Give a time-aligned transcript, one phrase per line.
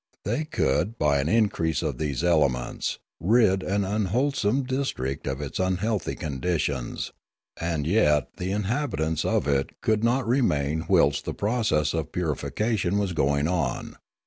[0.25, 5.59] They could by an increase of these elements rid an unwholesome dis trict of its
[5.59, 7.11] unhealthy conditions;
[7.59, 12.97] and yet the in habitants of it could not remain whilst the process of purification
[12.97, 13.97] was going on.